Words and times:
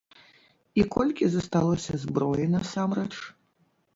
І 0.79 0.85
колькі 0.95 1.27
засталося 1.33 1.93
зброі 2.05 2.47
насамрэч? 2.57 3.13